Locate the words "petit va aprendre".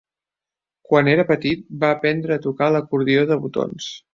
1.33-2.39